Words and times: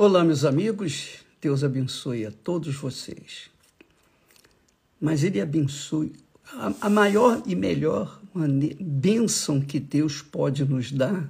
Olá, 0.00 0.22
meus 0.22 0.44
amigos, 0.44 1.24
Deus 1.40 1.64
abençoe 1.64 2.24
a 2.24 2.30
todos 2.30 2.72
vocês. 2.76 3.50
Mas 5.00 5.24
Ele 5.24 5.40
abençoe 5.40 6.12
a, 6.80 6.88
maior 6.88 7.42
e 7.44 7.56
melhor 7.56 8.20
bênção 8.80 9.60
que 9.60 9.80
Deus 9.80 10.22
pode 10.22 10.64
nos 10.64 10.92
dar. 10.92 11.28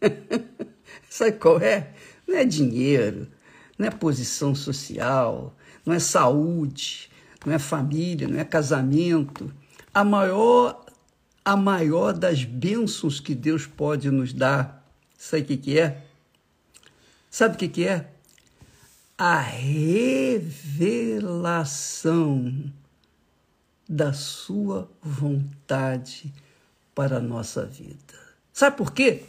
Sabe 1.08 1.38
qual 1.38 1.58
é? 1.58 1.94
Não 2.28 2.36
é 2.36 2.44
dinheiro, 2.44 3.26
não 3.78 3.86
é 3.86 3.90
posição 3.90 4.54
social, 4.54 5.56
não 5.86 5.94
é 5.94 5.98
saúde, 5.98 7.10
não 7.46 7.54
é 7.54 7.58
família, 7.58 8.28
não 8.28 8.38
é 8.38 8.44
casamento. 8.44 9.50
A 9.94 10.04
maior, 10.04 10.84
a 11.42 11.56
maior 11.56 12.12
das 12.12 12.44
bênçãos 12.44 13.20
que 13.20 13.34
Deus 13.34 13.66
pode 13.66 14.10
nos 14.10 14.34
dar, 14.34 14.86
sabe 15.16 15.44
o 15.44 15.46
que, 15.46 15.56
que 15.56 15.78
é? 15.78 16.03
Sabe 17.34 17.56
o 17.56 17.58
que, 17.58 17.66
que 17.66 17.84
é? 17.84 18.08
A 19.18 19.40
revelação 19.40 20.62
da 23.88 24.12
sua 24.12 24.88
vontade 25.02 26.32
para 26.94 27.16
a 27.16 27.20
nossa 27.20 27.66
vida. 27.66 28.14
Sabe 28.52 28.76
por 28.76 28.92
quê? 28.92 29.24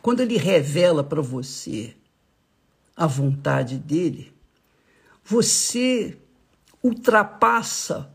Quando 0.00 0.20
ele 0.20 0.38
revela 0.38 1.04
para 1.04 1.20
você 1.20 1.94
a 2.96 3.06
vontade 3.06 3.76
dele, 3.76 4.32
você 5.22 6.16
ultrapassa 6.82 8.10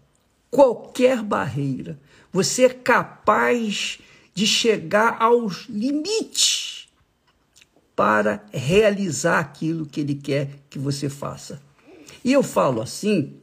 qualquer 0.50 1.22
barreira. 1.22 2.00
Você 2.34 2.66
é 2.66 2.70
capaz 2.70 4.00
de 4.34 4.48
chegar 4.48 5.22
aos 5.22 5.68
limites 5.70 6.75
para 7.96 8.44
realizar 8.52 9.40
aquilo 9.40 9.86
que 9.86 10.02
ele 10.02 10.16
quer 10.16 10.50
que 10.70 10.78
você 10.78 11.10
faça. 11.10 11.62
E 12.24 12.34
eu 12.34 12.44
falo 12.44 12.82
assim 12.82 13.40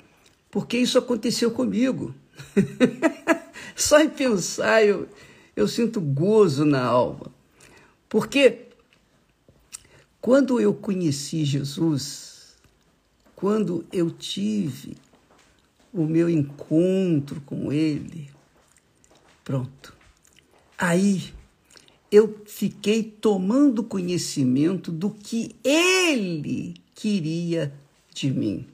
porque 0.51 0.77
isso 0.77 0.99
aconteceu 0.99 1.51
comigo. 1.51 2.15
Só 3.75 4.01
em 4.01 4.11
pensar 4.11 4.85
eu, 4.85 5.09
eu 5.57 5.67
sinto 5.67 6.01
gozo 6.01 6.65
na 6.65 6.85
alma. 6.85 7.33
Porque 8.09 8.67
quando 10.21 10.61
eu 10.61 10.75
conheci 10.75 11.45
Jesus, 11.45 12.55
quando 13.35 13.87
eu 13.91 14.11
tive 14.11 14.97
o 15.93 16.05
meu 16.05 16.29
encontro 16.29 17.41
com 17.41 17.73
Ele, 17.73 18.31
pronto. 19.43 19.97
Aí 20.77 21.33
eu 22.13 22.43
fiquei 22.45 23.03
tomando 23.03 23.83
conhecimento 23.83 24.93
do 24.93 25.09
que 25.09 25.57
Ele 25.65 26.75
queria 26.95 27.73
de 28.13 28.31
mim. 28.31 28.67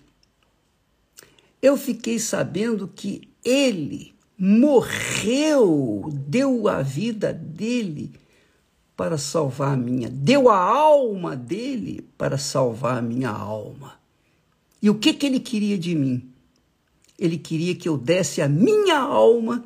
Eu 1.63 1.77
fiquei 1.77 2.19
sabendo 2.19 2.89
que 2.89 3.29
Ele 3.45 4.13
morreu, 4.37 6.11
deu 6.13 6.67
a 6.67 6.83
vida 6.83 7.33
dele 7.33 8.11
para 8.97 9.17
salvar 9.17 9.75
a 9.75 9.77
minha, 9.77 10.11
deu 10.11 10.49
a 10.49 10.59
alma 10.59 11.37
dele 11.37 12.05
para 12.19 12.37
salvar 12.37 12.99
a 12.99 13.03
minha 13.03 13.31
alma. 13.31 13.95
E 14.83 14.91
o 14.91 14.97
que, 14.97 15.15
que 15.15 15.27
ele 15.27 15.39
queria 15.39 15.79
de 15.79 15.95
mim? 15.95 16.29
Ele 17.17 17.39
queria 17.39 17.75
que 17.77 17.89
eu 17.89 17.97
desse 17.97 18.43
a 18.43 18.49
minha 18.49 18.99
alma 18.99 19.65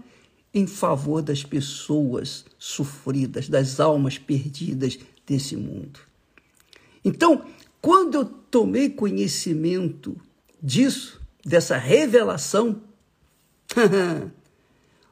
em 0.55 0.67
favor 0.67 1.23
das 1.23 1.43
pessoas 1.43 2.45
sofridas, 2.59 3.49
das 3.49 3.81
almas 3.81 4.19
perdidas 4.19 4.99
desse 5.27 5.57
mundo. 5.57 6.01
Então, 7.05 7.45
quando 7.81 8.15
eu 8.17 8.25
tomei 8.25 8.91
conhecimento 8.91 10.17
disso, 10.63 11.21
dessa 11.45 11.77
revelação, 11.77 12.83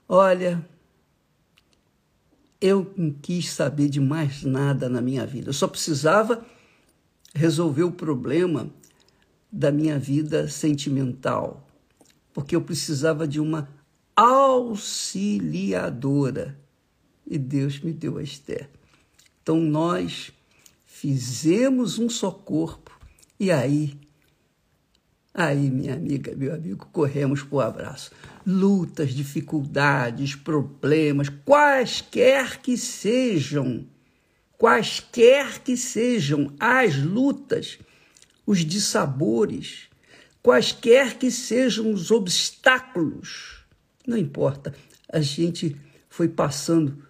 olha, 0.09 0.65
eu 2.61 2.93
não 2.97 3.11
quis 3.11 3.51
saber 3.51 3.89
de 3.89 4.01
mais 4.01 4.43
nada 4.43 4.89
na 4.89 5.01
minha 5.01 5.27
vida. 5.27 5.49
Eu 5.49 5.55
só 5.55 5.67
precisava 5.67 6.45
resolver 7.35 7.85
o 7.85 7.93
problema 7.93 8.71
da 9.51 9.73
minha 9.73 9.99
vida 9.99 10.49
sentimental, 10.49 11.67
porque 12.33 12.55
eu 12.55 12.61
precisava 12.61 13.27
de 13.27 13.41
uma 13.41 13.69
auxiliadora. 14.21 16.59
E 17.27 17.39
Deus 17.39 17.81
me 17.81 17.93
deu 17.93 18.19
a 18.19 18.23
Esther. 18.23 18.69
Então 19.43 19.59
nós 19.59 20.31
fizemos 20.85 21.99
um 21.99 22.11
só 22.11 22.31
corpo 22.31 23.01
e 23.39 23.51
aí 23.51 23.99
Aí, 25.33 25.71
minha 25.71 25.95
amiga, 25.95 26.35
meu 26.35 26.53
amigo, 26.53 26.89
corremos 26.93 27.45
para 27.45 27.57
o 27.57 27.61
abraço. 27.61 28.11
Lutas, 28.45 29.15
dificuldades, 29.15 30.35
problemas, 30.35 31.29
quaisquer 31.29 32.61
que 32.61 32.77
sejam, 32.77 33.87
quaisquer 34.59 35.61
que 35.61 35.77
sejam 35.77 36.53
as 36.59 36.97
lutas, 36.97 37.79
os 38.45 38.65
dissabores, 38.65 39.89
quaisquer 40.43 41.17
que 41.17 41.31
sejam 41.31 41.93
os 41.93 42.11
obstáculos, 42.11 43.60
não 44.07 44.17
importa, 44.17 44.75
a 45.13 45.21
gente 45.21 45.77
foi 46.09 46.29
passando, 46.29 47.03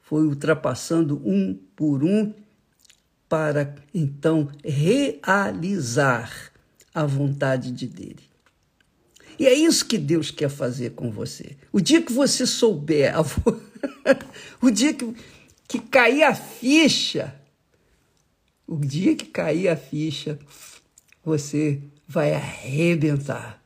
foi 0.00 0.24
ultrapassando 0.24 1.20
um 1.24 1.58
por 1.74 2.04
um 2.04 2.32
para 3.28 3.74
então 3.94 4.50
realizar 4.62 6.52
a 6.94 7.06
vontade 7.06 7.72
de 7.72 7.86
dele. 7.86 8.32
E 9.38 9.46
é 9.46 9.54
isso 9.54 9.86
que 9.86 9.96
Deus 9.96 10.30
quer 10.30 10.50
fazer 10.50 10.90
com 10.90 11.10
você. 11.10 11.56
O 11.72 11.80
dia 11.80 12.02
que 12.02 12.12
você 12.12 12.46
souber, 12.46 13.14
o 14.60 14.70
dia 14.70 14.92
que, 14.92 15.14
que 15.66 15.78
cair 15.78 16.24
a 16.24 16.34
ficha, 16.34 17.34
o 18.66 18.76
dia 18.76 19.16
que 19.16 19.26
cair 19.26 19.68
a 19.68 19.76
ficha, 19.76 20.38
você 21.24 21.80
vai 22.06 22.34
arrebentar. 22.34 23.61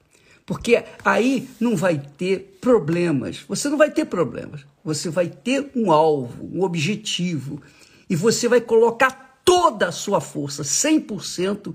Porque 0.46 0.84
aí 1.04 1.50
não 1.58 1.76
vai 1.76 1.98
ter 1.98 2.58
problemas. 2.60 3.44
Você 3.48 3.68
não 3.68 3.76
vai 3.76 3.90
ter 3.90 4.04
problemas. 4.04 4.64
Você 4.84 5.10
vai 5.10 5.28
ter 5.28 5.72
um 5.74 5.90
alvo, 5.90 6.48
um 6.52 6.62
objetivo. 6.62 7.60
E 8.08 8.14
você 8.14 8.48
vai 8.48 8.60
colocar 8.60 9.40
toda 9.44 9.88
a 9.88 9.92
sua 9.92 10.20
força, 10.20 10.62
100%, 10.62 11.74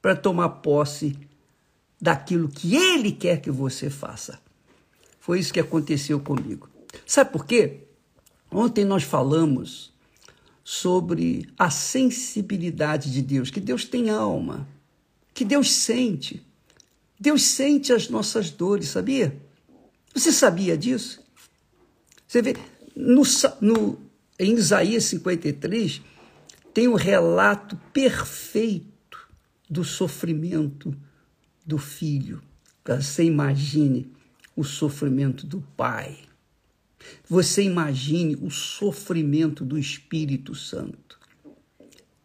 para 0.00 0.14
tomar 0.14 0.50
posse 0.50 1.18
daquilo 2.00 2.48
que 2.48 2.76
ele 2.76 3.10
quer 3.10 3.40
que 3.40 3.50
você 3.50 3.90
faça. 3.90 4.38
Foi 5.18 5.40
isso 5.40 5.52
que 5.52 5.58
aconteceu 5.58 6.20
comigo. 6.20 6.68
Sabe 7.04 7.32
por 7.32 7.44
quê? 7.44 7.80
Ontem 8.50 8.84
nós 8.84 9.02
falamos 9.02 9.92
sobre 10.62 11.48
a 11.58 11.70
sensibilidade 11.70 13.12
de 13.12 13.22
Deus, 13.22 13.50
que 13.50 13.60
Deus 13.60 13.84
tem 13.84 14.10
alma, 14.10 14.68
que 15.34 15.44
Deus 15.44 15.72
sente. 15.72 16.45
Deus 17.18 17.42
sente 17.42 17.92
as 17.92 18.08
nossas 18.08 18.50
dores, 18.50 18.88
sabia? 18.88 19.36
Você 20.14 20.32
sabia 20.32 20.76
disso? 20.76 21.22
Você 22.26 22.42
vê, 22.42 22.56
no, 22.94 23.22
no, 23.60 23.98
em 24.38 24.54
Isaías 24.54 25.04
53, 25.04 26.02
tem 26.74 26.88
um 26.88 26.94
relato 26.94 27.76
perfeito 27.92 29.18
do 29.68 29.84
sofrimento 29.84 30.94
do 31.64 31.78
filho. 31.78 32.42
Você 32.84 33.24
imagine 33.24 34.12
o 34.54 34.62
sofrimento 34.62 35.46
do 35.46 35.60
pai. 35.76 36.18
Você 37.28 37.62
imagine 37.62 38.36
o 38.36 38.50
sofrimento 38.50 39.64
do 39.64 39.78
Espírito 39.78 40.54
Santo 40.54 41.18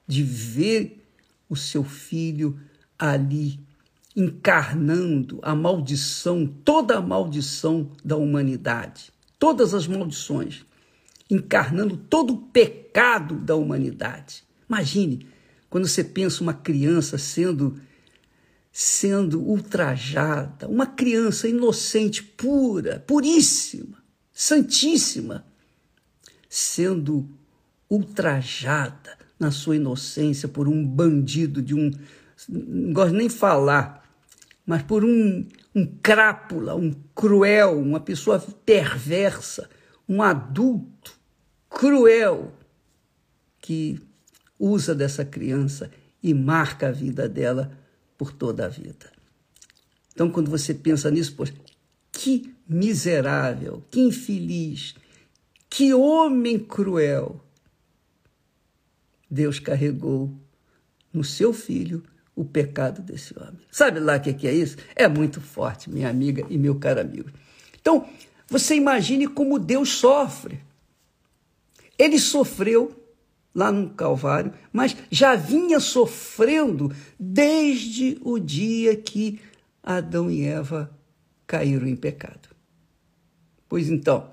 de 0.07 0.23
ver 0.23 1.05
o 1.49 1.55
seu 1.55 1.83
filho 1.83 2.59
ali 2.97 3.59
encarnando 4.15 5.39
a 5.41 5.55
maldição, 5.55 6.45
toda 6.45 6.97
a 6.97 7.01
maldição 7.01 7.91
da 8.03 8.17
humanidade, 8.17 9.11
todas 9.39 9.73
as 9.73 9.87
maldições, 9.87 10.65
encarnando 11.29 11.95
todo 11.95 12.33
o 12.33 12.37
pecado 12.37 13.35
da 13.35 13.55
humanidade. 13.55 14.43
Imagine 14.69 15.27
quando 15.69 15.87
você 15.87 16.03
pensa 16.03 16.43
uma 16.43 16.53
criança 16.53 17.17
sendo 17.17 17.79
sendo 18.73 19.41
ultrajada, 19.41 20.65
uma 20.65 20.85
criança 20.85 21.45
inocente, 21.45 22.23
pura, 22.23 23.03
puríssima, 23.05 24.01
santíssima, 24.33 25.45
sendo 26.49 27.29
ultrajada 27.89 29.17
na 29.37 29.51
sua 29.51 29.75
inocência 29.75 30.47
por 30.47 30.69
um 30.69 30.87
bandido 30.87 31.61
de 31.61 31.75
um 31.75 31.91
não 32.47 32.93
gosto 32.93 33.13
nem 33.13 33.29
falar, 33.29 34.00
mas 34.65 34.83
por 34.83 35.03
um, 35.03 35.47
um 35.75 35.85
crápula, 36.01 36.75
um 36.75 36.91
cruel, 37.15 37.79
uma 37.79 37.99
pessoa 37.99 38.39
perversa, 38.39 39.69
um 40.07 40.21
adulto 40.21 41.19
cruel 41.69 42.53
que 43.59 43.99
usa 44.59 44.93
dessa 44.93 45.25
criança 45.25 45.91
e 46.21 46.33
marca 46.33 46.89
a 46.89 46.91
vida 46.91 47.27
dela 47.27 47.77
por 48.17 48.31
toda 48.31 48.65
a 48.65 48.69
vida. 48.69 49.11
Então, 50.13 50.29
quando 50.29 50.51
você 50.51 50.73
pensa 50.73 51.09
nisso, 51.09 51.35
poxa, 51.35 51.53
que 52.11 52.53
miserável, 52.67 53.83
que 53.89 53.99
infeliz, 53.99 54.95
que 55.69 55.93
homem 55.93 56.59
cruel. 56.59 57.43
Deus 59.29 59.59
carregou 59.59 60.37
no 61.13 61.23
seu 61.23 61.53
filho 61.53 62.03
o 62.41 62.45
pecado 62.45 63.03
desse 63.03 63.37
homem. 63.37 63.59
Sabe 63.71 63.99
lá 63.99 64.17
o 64.17 64.19
que 64.19 64.47
é 64.47 64.51
isso? 64.51 64.75
É 64.95 65.07
muito 65.07 65.39
forte, 65.39 65.91
minha 65.91 66.09
amiga 66.09 66.43
e 66.49 66.57
meu 66.57 66.73
caro 66.79 66.99
amigo. 66.99 67.29
Então, 67.79 68.09
você 68.47 68.73
imagine 68.73 69.27
como 69.27 69.59
Deus 69.59 69.89
sofre. 69.89 70.59
Ele 71.99 72.17
sofreu 72.17 72.99
lá 73.53 73.71
no 73.71 73.91
Calvário, 73.91 74.51
mas 74.73 74.97
já 75.11 75.35
vinha 75.35 75.79
sofrendo 75.79 76.91
desde 77.19 78.17
o 78.21 78.39
dia 78.39 78.95
que 78.95 79.39
Adão 79.83 80.31
e 80.31 80.43
Eva 80.43 80.89
caíram 81.45 81.85
em 81.85 81.95
pecado. 81.95 82.49
Pois 83.69 83.87
então, 83.87 84.31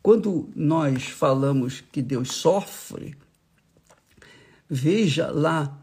quando 0.00 0.48
nós 0.54 1.06
falamos 1.06 1.82
que 1.90 2.00
Deus 2.00 2.32
sofre, 2.32 3.16
veja 4.70 5.28
lá 5.28 5.81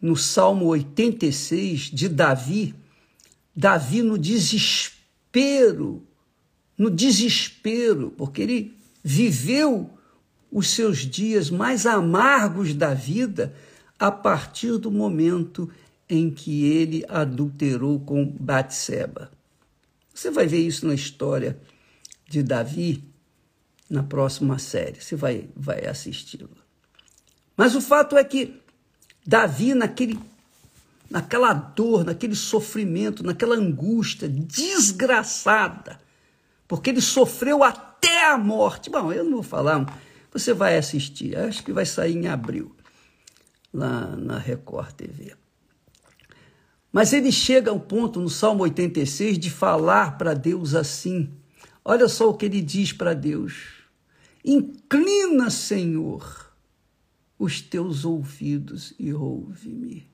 no 0.00 0.16
Salmo 0.16 0.66
86 0.66 1.90
de 1.92 2.08
Davi, 2.08 2.74
Davi 3.54 4.02
no 4.02 4.16
desespero, 4.16 6.06
no 6.76 6.90
desespero, 6.90 8.12
porque 8.16 8.42
ele 8.42 8.76
viveu 9.02 9.90
os 10.50 10.70
seus 10.70 10.98
dias 10.98 11.50
mais 11.50 11.84
amargos 11.86 12.72
da 12.74 12.94
vida 12.94 13.54
a 13.98 14.10
partir 14.10 14.78
do 14.78 14.90
momento 14.90 15.68
em 16.08 16.30
que 16.30 16.64
ele 16.64 17.04
adulterou 17.08 18.00
com 18.00 18.24
Batseba. 18.24 19.30
Você 20.14 20.30
vai 20.30 20.46
ver 20.46 20.60
isso 20.60 20.86
na 20.86 20.94
história 20.94 21.60
de 22.28 22.42
Davi 22.42 23.04
na 23.90 24.02
próxima 24.02 24.58
série. 24.58 25.00
Você 25.00 25.16
vai, 25.16 25.48
vai 25.54 25.86
assisti-la. 25.86 26.48
Mas 27.56 27.74
o 27.74 27.80
fato 27.80 28.16
é 28.16 28.24
que 28.24 28.60
Davi, 29.28 29.74
naquele, 29.74 30.18
naquela 31.10 31.52
dor, 31.52 32.02
naquele 32.02 32.34
sofrimento, 32.34 33.22
naquela 33.22 33.56
angústia 33.56 34.26
desgraçada, 34.26 36.00
porque 36.66 36.88
ele 36.88 37.02
sofreu 37.02 37.62
até 37.62 38.30
a 38.30 38.38
morte. 38.38 38.88
Bom, 38.88 39.12
eu 39.12 39.24
não 39.24 39.32
vou 39.32 39.42
falar, 39.42 39.84
você 40.32 40.54
vai 40.54 40.78
assistir, 40.78 41.36
acho 41.36 41.62
que 41.62 41.74
vai 41.74 41.84
sair 41.84 42.16
em 42.16 42.26
abril, 42.26 42.74
lá 43.70 44.16
na 44.16 44.38
Record 44.38 44.92
TV. 44.92 45.34
Mas 46.90 47.12
ele 47.12 47.30
chega 47.30 47.70
ao 47.70 47.78
ponto 47.78 48.18
no 48.20 48.30
Salmo 48.30 48.62
86 48.62 49.38
de 49.38 49.50
falar 49.50 50.16
para 50.16 50.32
Deus 50.32 50.74
assim: 50.74 51.30
Olha 51.84 52.08
só 52.08 52.30
o 52.30 52.34
que 52.34 52.46
ele 52.46 52.62
diz 52.62 52.94
para 52.94 53.12
Deus. 53.12 53.84
Inclina, 54.42 55.50
Senhor, 55.50 56.47
os 57.38 57.60
teus 57.60 58.04
ouvidos 58.04 58.92
e 58.98 59.12
ouve-me. 59.12 60.10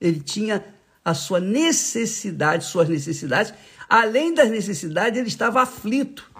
Ele 0.00 0.20
tinha 0.20 0.64
a 1.04 1.12
sua 1.14 1.40
necessidade, 1.40 2.64
suas 2.64 2.88
necessidades. 2.88 3.52
Além 3.88 4.32
das 4.32 4.50
necessidades, 4.50 5.18
ele 5.18 5.28
estava 5.28 5.62
aflito. 5.62 6.30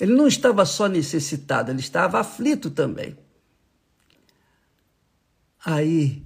Ele 0.00 0.14
não 0.14 0.28
estava 0.28 0.64
só 0.64 0.86
necessitado, 0.86 1.70
ele 1.72 1.80
estava 1.80 2.20
aflito 2.20 2.70
também. 2.70 3.16
Aí 5.64 6.22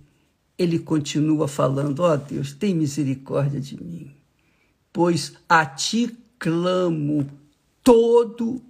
ele 0.58 0.78
continua 0.78 1.48
falando: 1.48 2.00
Ó 2.00 2.12
oh, 2.12 2.16
Deus, 2.16 2.52
tem 2.52 2.74
misericórdia 2.74 3.60
de 3.60 3.82
mim, 3.82 4.14
pois 4.92 5.32
a 5.48 5.64
ti 5.64 6.14
clamo 6.38 7.26
todo 7.82 8.62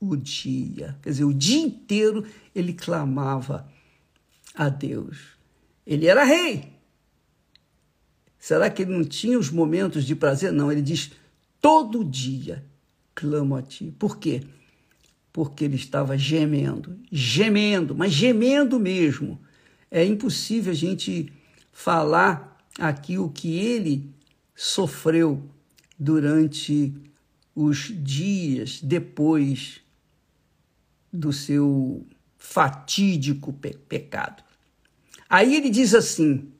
o 0.00 0.16
dia. 0.16 0.96
Quer 1.02 1.10
dizer, 1.10 1.24
o 1.24 1.34
dia 1.34 1.60
inteiro 1.60 2.24
ele 2.54 2.72
clamava 2.72 3.68
a 4.54 4.68
Deus. 4.68 5.18
Ele 5.86 6.06
era 6.06 6.24
rei. 6.24 6.72
Será 8.38 8.70
que 8.70 8.82
ele 8.82 8.92
não 8.92 9.04
tinha 9.04 9.38
os 9.38 9.50
momentos 9.50 10.04
de 10.04 10.14
prazer? 10.14 10.52
Não, 10.52 10.70
ele 10.70 10.82
diz: 10.82 11.10
todo 11.60 12.04
dia 12.04 12.64
clamo 13.14 13.56
a 13.56 13.62
ti. 13.62 13.92
Por 13.98 14.18
quê? 14.18 14.42
Porque 15.32 15.64
ele 15.64 15.76
estava 15.76 16.16
gemendo, 16.16 16.96
gemendo, 17.10 17.94
mas 17.94 18.12
gemendo 18.12 18.78
mesmo. 18.78 19.40
É 19.90 20.04
impossível 20.04 20.72
a 20.72 20.76
gente 20.76 21.32
falar 21.72 22.64
aqui 22.78 23.18
o 23.18 23.28
que 23.28 23.58
ele 23.58 24.08
sofreu 24.54 25.42
durante 25.98 26.94
os 27.60 27.92
dias 28.04 28.80
depois 28.80 29.80
do 31.12 31.32
seu 31.32 32.06
fatídico 32.36 33.52
pe 33.52 33.74
pecado. 33.74 34.44
Aí 35.28 35.56
ele 35.56 35.68
diz 35.68 35.92
assim, 35.92 36.52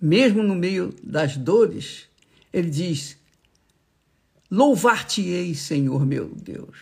mesmo 0.00 0.44
no 0.44 0.54
meio 0.54 0.94
das 1.02 1.36
dores, 1.36 2.08
ele 2.52 2.70
diz: 2.70 3.18
Louvar-te-ei, 4.48 5.52
Senhor 5.52 6.06
meu 6.06 6.28
Deus, 6.28 6.78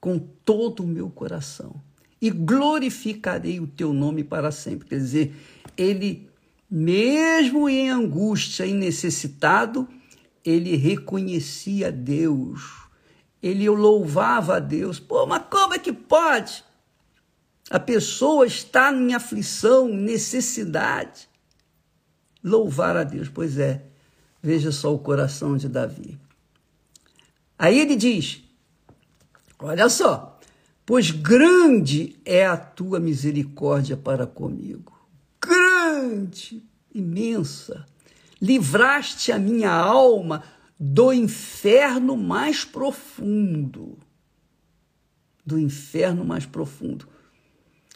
com 0.00 0.18
todo 0.18 0.82
o 0.82 0.86
meu 0.86 1.10
coração 1.10 1.78
e 2.18 2.30
glorificarei 2.30 3.60
o 3.60 3.66
teu 3.66 3.92
nome 3.92 4.24
para 4.24 4.50
sempre. 4.50 4.88
Quer 4.88 4.98
dizer, 4.98 5.34
ele, 5.76 6.30
mesmo 6.70 7.68
em 7.68 7.90
angústia 7.90 8.64
e 8.64 8.72
necessitado, 8.72 9.86
ele 10.44 10.76
reconhecia 10.76 11.92
Deus, 11.92 12.62
ele 13.42 13.68
louvava 13.68 14.56
a 14.56 14.60
Deus. 14.60 14.98
Pô, 14.98 15.26
mas 15.26 15.44
como 15.50 15.74
é 15.74 15.78
que 15.78 15.92
pode? 15.92 16.64
A 17.70 17.78
pessoa 17.78 18.46
está 18.46 18.92
em 18.92 19.14
aflição, 19.14 19.88
necessidade. 19.88 21.28
Louvar 22.42 22.96
a 22.96 23.04
Deus, 23.04 23.28
pois 23.28 23.58
é, 23.58 23.84
veja 24.42 24.72
só 24.72 24.92
o 24.92 24.98
coração 24.98 25.56
de 25.56 25.68
Davi. 25.68 26.18
Aí 27.58 27.78
ele 27.78 27.94
diz: 27.94 28.42
olha 29.58 29.88
só, 29.88 30.40
pois 30.84 31.10
grande 31.10 32.18
é 32.24 32.44
a 32.44 32.56
tua 32.56 32.98
misericórdia 32.98 33.96
para 33.96 34.26
comigo. 34.26 34.92
Grande, 35.40 36.62
imensa. 36.92 37.86
Livraste 38.42 39.30
a 39.30 39.38
minha 39.38 39.70
alma 39.70 40.42
do 40.78 41.12
inferno 41.12 42.16
mais 42.16 42.64
profundo. 42.64 43.96
Do 45.46 45.58
inferno 45.58 46.24
mais 46.24 46.44
profundo. 46.44 47.06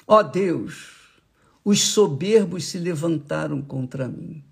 Ó 0.06 0.22
Deus, 0.22 1.20
os 1.64 1.82
soberbos 1.82 2.66
se 2.66 2.78
levantaram 2.78 3.60
contra 3.60 4.08
mim 4.08 4.44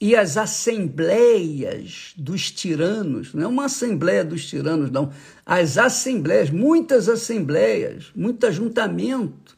e 0.00 0.14
as 0.14 0.36
assembleias 0.36 2.12
dos 2.16 2.50
tiranos, 2.50 3.32
não 3.32 3.42
é 3.42 3.46
uma 3.46 3.64
assembleia 3.64 4.24
dos 4.24 4.46
tiranos, 4.46 4.90
não, 4.90 5.10
as 5.44 5.78
assembleias, 5.78 6.50
muitas 6.50 7.08
assembleias, 7.08 8.10
muito 8.14 8.46
ajuntamento 8.46 9.56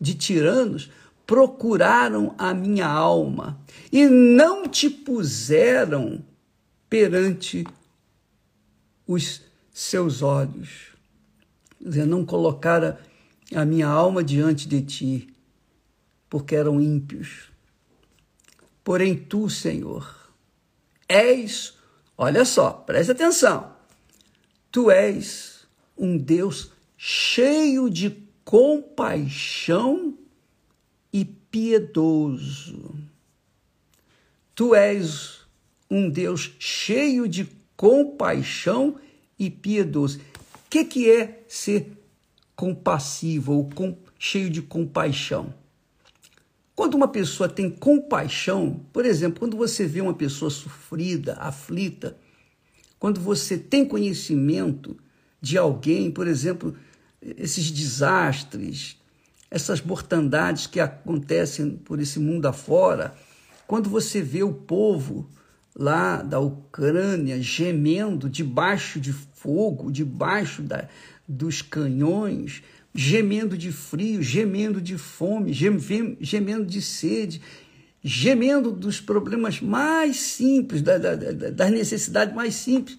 de 0.00 0.14
tiranos 0.14 0.90
procuraram 1.26 2.34
a 2.36 2.52
minha 2.52 2.86
alma 2.86 3.58
e 3.90 4.06
não 4.06 4.68
te 4.68 4.90
puseram 4.90 6.22
perante 6.88 7.66
os 9.06 9.42
seus 9.72 10.22
olhos. 10.22 10.94
Quer 11.78 11.88
dizer, 11.88 12.06
não 12.06 12.24
colocaram 12.24 12.96
a 13.54 13.64
minha 13.64 13.88
alma 13.88 14.22
diante 14.22 14.66
de 14.68 14.82
ti, 14.82 15.34
porque 16.28 16.54
eram 16.54 16.80
ímpios 16.80 17.54
Porém, 18.84 19.16
tu, 19.16 19.48
Senhor, 19.48 20.30
és, 21.08 21.72
olha 22.18 22.44
só, 22.44 22.70
preste 22.70 23.12
atenção, 23.12 23.74
tu 24.70 24.90
és 24.90 25.66
um 25.96 26.18
Deus 26.18 26.70
cheio 26.98 27.88
de 27.88 28.10
compaixão 28.44 30.18
piedoso. 31.54 32.96
Tu 34.56 34.74
és 34.74 35.46
um 35.88 36.10
Deus 36.10 36.52
cheio 36.58 37.28
de 37.28 37.46
compaixão 37.76 38.96
e 39.38 39.48
piedoso. 39.48 40.18
O 40.18 40.68
que, 40.68 40.84
que 40.84 41.08
é 41.08 41.44
ser 41.46 41.92
compassivo 42.56 43.52
ou 43.52 43.70
com, 43.70 43.96
cheio 44.18 44.50
de 44.50 44.62
compaixão? 44.62 45.54
Quando 46.74 46.96
uma 46.96 47.06
pessoa 47.06 47.48
tem 47.48 47.70
compaixão, 47.70 48.84
por 48.92 49.06
exemplo, 49.06 49.38
quando 49.38 49.56
você 49.56 49.86
vê 49.86 50.00
uma 50.00 50.14
pessoa 50.14 50.50
sofrida, 50.50 51.34
aflita, 51.34 52.18
quando 52.98 53.20
você 53.20 53.56
tem 53.56 53.84
conhecimento 53.84 54.96
de 55.40 55.56
alguém, 55.56 56.10
por 56.10 56.26
exemplo, 56.26 56.76
esses 57.22 57.70
desastres, 57.70 58.96
essas 59.54 59.80
mortandades 59.80 60.66
que 60.66 60.80
acontecem 60.80 61.76
por 61.76 62.00
esse 62.00 62.18
mundo 62.18 62.46
afora, 62.46 63.14
quando 63.68 63.88
você 63.88 64.20
vê 64.20 64.42
o 64.42 64.52
povo 64.52 65.30
lá 65.76 66.22
da 66.22 66.40
Ucrânia 66.40 67.40
gemendo 67.40 68.28
debaixo 68.28 68.98
de 68.98 69.12
fogo, 69.12 69.92
debaixo 69.92 70.60
da, 70.60 70.88
dos 71.28 71.62
canhões, 71.62 72.64
gemendo 72.92 73.56
de 73.56 73.70
frio, 73.70 74.20
gemendo 74.20 74.80
de 74.80 74.98
fome, 74.98 75.52
gemendo 75.52 76.66
de 76.66 76.82
sede, 76.82 77.40
gemendo 78.02 78.72
dos 78.72 79.00
problemas 79.00 79.60
mais 79.60 80.16
simples, 80.16 80.82
da, 80.82 80.98
da, 80.98 81.14
das 81.14 81.70
necessidades 81.70 82.34
mais 82.34 82.56
simples. 82.56 82.98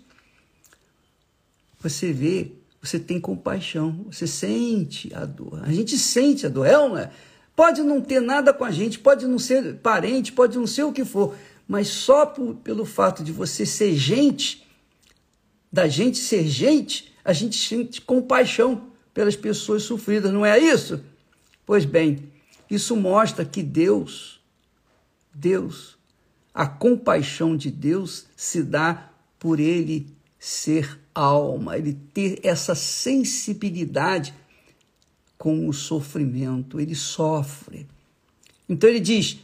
Você 1.82 2.14
vê, 2.14 2.54
você 2.86 3.00
tem 3.00 3.20
compaixão, 3.20 4.06
você 4.12 4.28
sente 4.28 5.14
a 5.14 5.26
dor. 5.26 5.62
A 5.64 5.72
gente 5.72 5.98
sente 5.98 6.46
a 6.46 6.50
dor, 6.50 6.66
é 6.66 6.78
ou 6.78 6.90
não 6.90 6.98
é? 6.98 7.12
Pode 7.56 7.82
não 7.82 8.02
ter 8.02 8.20
nada 8.20 8.54
com 8.54 8.66
a 8.66 8.72
gente, 8.72 9.00
pode 9.00 9.26
não 9.26 9.40
ser 9.40 9.76
parente, 9.76 10.32
pode 10.32 10.58
não 10.58 10.68
ser 10.68 10.84
o 10.84 10.92
que 10.92 11.06
for, 11.06 11.36
mas 11.68 11.88
só 11.88 12.26
por, 12.26 12.56
pelo 12.56 12.86
fato 12.86 13.24
de 13.24 13.32
você 13.32 13.66
ser 13.66 13.96
gente, 13.96 14.68
da 15.72 15.88
gente 15.88 16.18
ser 16.18 16.46
gente, 16.46 17.14
a 17.24 17.34
gente 17.34 17.58
sente 17.58 18.02
compaixão 18.02 18.88
pelas 19.14 19.36
pessoas 19.36 19.84
sofridas, 19.84 20.32
não 20.32 20.46
é 20.46 20.60
isso? 20.60 21.02
Pois 21.66 21.86
bem, 21.86 22.32
isso 22.70 22.96
mostra 22.96 23.46
que 23.46 23.64
Deus, 23.64 24.42
Deus, 25.34 25.98
a 26.54 26.68
compaixão 26.68 27.56
de 27.56 27.72
Deus 27.72 28.26
se 28.36 28.62
dá 28.62 29.10
por 29.40 29.60
ele 29.60 30.08
ser 30.38 31.00
alma, 31.16 31.78
ele 31.78 31.98
ter 32.14 32.40
essa 32.44 32.76
sensibilidade 32.76 34.34
com 35.38 35.68
o 35.68 35.74
sofrimento, 35.74 36.80
ele 36.80 36.94
sofre. 36.94 37.88
Então 38.68 38.90
ele 38.90 39.00
diz: 39.00 39.38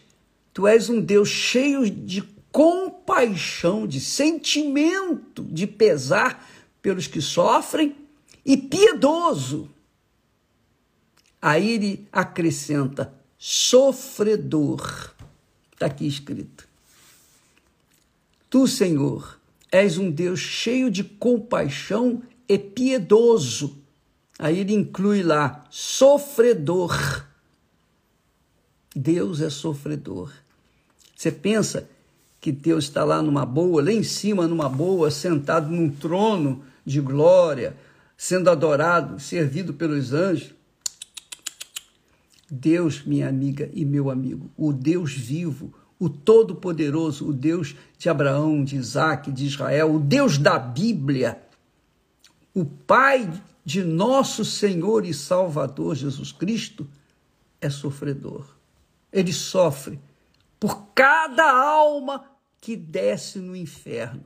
Tu 0.53 0.67
és 0.67 0.89
um 0.89 0.99
Deus 0.99 1.29
cheio 1.29 1.89
de 1.89 2.21
compaixão, 2.51 3.87
de 3.87 4.01
sentimento, 4.01 5.43
de 5.43 5.65
pesar 5.65 6.47
pelos 6.81 7.07
que 7.07 7.21
sofrem 7.21 7.95
e 8.45 8.57
piedoso. 8.57 9.69
Aí 11.41 11.71
ele 11.71 12.07
acrescenta 12.11 13.13
sofredor. 13.37 15.13
Está 15.73 15.87
aqui 15.87 16.05
escrito. 16.05 16.67
Tu, 18.49 18.67
Senhor, 18.67 19.39
és 19.71 19.97
um 19.97 20.11
Deus 20.11 20.39
cheio 20.39 20.91
de 20.91 21.03
compaixão 21.03 22.21
e 22.47 22.57
piedoso. 22.57 23.77
Aí 24.37 24.59
ele 24.59 24.73
inclui 24.73 25.23
lá 25.23 25.63
sofredor. 25.69 27.25
Deus 28.93 29.39
é 29.39 29.49
sofredor. 29.49 30.31
Você 31.15 31.31
pensa 31.31 31.87
que 32.41 32.51
Deus 32.51 32.85
está 32.85 33.03
lá 33.05 33.21
numa 33.21 33.45
boa, 33.45 33.83
lá 33.83 33.91
em 33.91 34.03
cima 34.03 34.47
numa 34.47 34.67
boa, 34.67 35.11
sentado 35.11 35.69
num 35.69 35.89
trono 35.89 36.63
de 36.83 36.99
glória, 36.99 37.77
sendo 38.17 38.49
adorado, 38.49 39.19
servido 39.19 39.73
pelos 39.73 40.11
anjos. 40.11 40.53
Deus, 42.49 43.03
minha 43.05 43.29
amiga 43.29 43.69
e 43.73 43.85
meu 43.85 44.09
amigo, 44.09 44.51
o 44.57 44.73
Deus 44.73 45.13
vivo, 45.13 45.73
o 46.01 46.09
Todo-Poderoso, 46.09 47.29
o 47.29 47.33
Deus 47.33 47.75
de 47.97 48.09
Abraão, 48.09 48.63
de 48.63 48.75
Isaac, 48.75 49.31
de 49.31 49.45
Israel, 49.45 49.93
o 49.93 49.99
Deus 49.99 50.37
da 50.37 50.57
Bíblia, 50.57 51.41
o 52.53 52.65
Pai 52.65 53.31
de 53.63 53.83
nosso 53.83 54.43
Senhor 54.43 55.05
e 55.05 55.13
Salvador 55.13 55.95
Jesus 55.95 56.31
Cristo, 56.31 56.87
é 57.61 57.69
sofredor. 57.69 58.45
Ele 59.13 59.31
sofre 59.31 59.99
por 60.59 60.87
cada 60.95 61.49
alma 61.49 62.25
que 62.59 62.75
desce 62.75 63.37
no 63.37 63.55
inferno. 63.55 64.23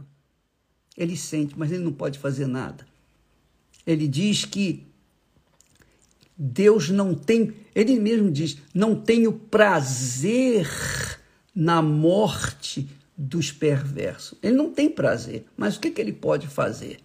Ele 0.96 1.18
sente, 1.18 1.60
mas 1.60 1.72
ele 1.72 1.84
não 1.84 1.92
pode 1.92 2.18
fazer 2.18 2.48
nada 2.48 2.86
ele 3.86 4.08
diz 4.08 4.46
que 4.46 4.88
Deus 6.38 6.90
não 6.90 7.14
tem, 7.14 7.54
ele 7.74 8.00
mesmo 8.00 8.32
diz, 8.32 8.58
não 8.74 8.96
tenho 8.96 9.32
prazer 9.32 10.68
na 11.56 11.82
morte 11.82 12.88
dos 13.18 13.52
perversos. 13.52 14.38
Ele 14.44 14.56
não 14.56 14.72
tem 14.72 14.90
prazer, 14.90 15.46
mas 15.56 15.78
o 15.78 15.80
que, 15.80 15.90
que 15.90 16.02
ele 16.02 16.12
pode 16.12 16.48
fazer? 16.48 17.00